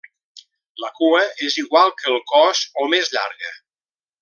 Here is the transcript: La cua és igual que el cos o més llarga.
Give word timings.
La 0.83 0.89
cua 0.99 1.19
és 1.49 1.59
igual 1.65 1.93
que 2.01 2.09
el 2.13 2.19
cos 2.33 2.63
o 2.85 2.89
més 2.95 3.13
llarga. 3.19 3.55